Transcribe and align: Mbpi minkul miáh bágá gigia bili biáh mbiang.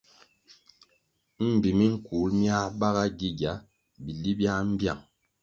Mbpi 1.49 1.69
minkul 1.79 2.29
miáh 2.39 2.67
bágá 2.79 3.03
gigia 3.17 3.53
bili 4.03 4.31
biáh 4.39 4.61
mbiang. 4.71 5.01